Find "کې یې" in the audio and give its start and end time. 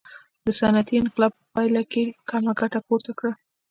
1.91-2.15